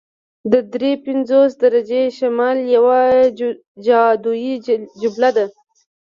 د 0.51 0.53
دري 0.73 0.91
پنځوسمې 1.05 1.59
درجې 1.63 2.03
شمال 2.17 2.57
یوه 2.75 2.99
جادويي 3.85 4.53
جمله 5.01 5.29
ده 5.37 5.45